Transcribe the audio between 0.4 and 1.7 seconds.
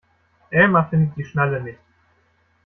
Elmar findet die Schnalle